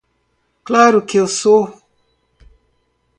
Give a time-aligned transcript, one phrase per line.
[0.67, 1.63] Claro que sou!